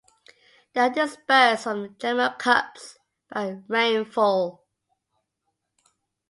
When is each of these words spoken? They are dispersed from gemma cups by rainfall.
They 0.73 0.81
are 0.81 0.89
dispersed 0.89 1.63
from 1.65 1.95
gemma 1.99 2.35
cups 2.39 2.97
by 3.29 3.61
rainfall. 3.67 4.65